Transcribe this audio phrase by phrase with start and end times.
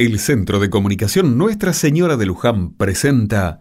[0.00, 3.60] El Centro de Comunicación Nuestra Señora de Luján presenta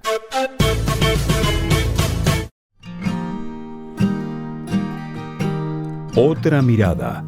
[6.15, 7.26] Otra mirada.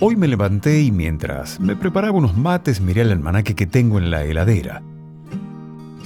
[0.00, 4.10] Hoy me levanté y mientras me preparaba unos mates miré el almanaque que tengo en
[4.10, 4.82] la heladera.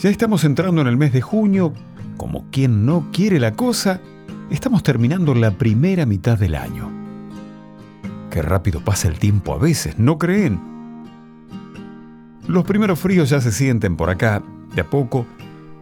[0.03, 1.73] Ya estamos entrando en el mes de junio,
[2.19, 4.03] como quien no quiere la cosa,
[4.50, 7.02] estamos terminando la primera mitad del año.
[8.33, 10.59] Qué rápido pasa el tiempo a veces, ¿no creen?
[12.48, 14.43] Los primeros fríos ya se sienten por acá.
[14.75, 15.27] De a poco,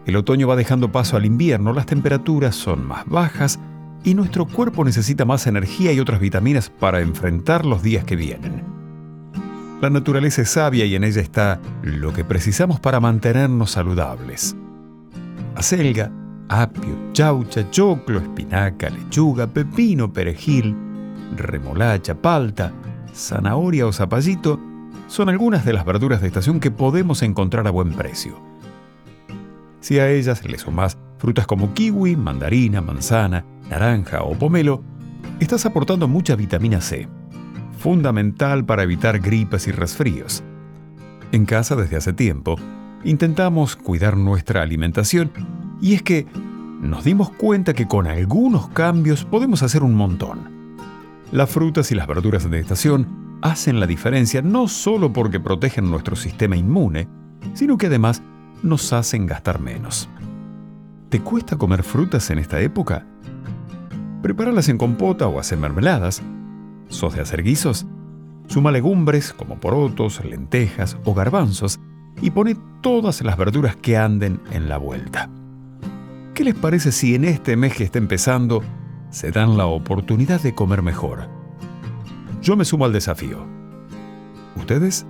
[0.04, 3.60] el otoño va dejando paso al invierno, las temperaturas son más bajas
[4.02, 8.64] y nuestro cuerpo necesita más energía y otras vitaminas para enfrentar los días que vienen.
[9.80, 14.56] La naturaleza es sabia y en ella está lo que precisamos para mantenernos saludables.
[15.54, 16.10] Acelga,
[16.48, 20.89] apio, chaucha, choclo, espinaca, lechuga, pepino, perejil,
[21.36, 22.72] remolacha, palta,
[23.14, 24.60] zanahoria o zapallito
[25.06, 28.40] son algunas de las verduras de estación que podemos encontrar a buen precio.
[29.80, 34.82] Si a ellas le sumas frutas como kiwi, mandarina, manzana, naranja o pomelo,
[35.40, 37.08] estás aportando mucha vitamina C,
[37.78, 40.44] fundamental para evitar gripes y resfríos.
[41.32, 42.56] En casa desde hace tiempo,
[43.04, 45.32] intentamos cuidar nuestra alimentación
[45.80, 46.26] y es que
[46.80, 50.59] nos dimos cuenta que con algunos cambios podemos hacer un montón.
[51.32, 56.16] Las frutas y las verduras de estación hacen la diferencia no solo porque protegen nuestro
[56.16, 57.08] sistema inmune,
[57.54, 58.20] sino que además
[58.64, 60.08] nos hacen gastar menos.
[61.08, 63.06] ¿Te cuesta comer frutas en esta época?
[64.22, 66.20] Prepáralas en compota o hacer mermeladas.
[66.88, 67.86] ¿Sos de hacer guisos?
[68.48, 71.78] Suma legumbres como porotos, lentejas o garbanzos
[72.20, 75.30] y pone todas las verduras que anden en la vuelta.
[76.34, 78.62] ¿Qué les parece si en este mes que está empezando
[79.10, 81.28] se dan la oportunidad de comer mejor.
[82.40, 83.44] Yo me sumo al desafío.
[84.56, 85.06] ¿Ustedes?